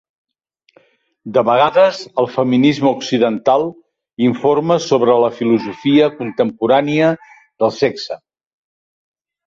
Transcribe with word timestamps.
De 1.35 1.43
vegades, 1.49 1.99
el 2.23 2.29
feminisme 2.37 2.89
occidental 2.95 3.67
informa 4.31 4.81
sobre 4.89 5.21
la 5.27 5.31
filosofia 5.39 6.11
contemporània 6.19 7.15
del 7.27 7.81
sexe. 7.85 8.23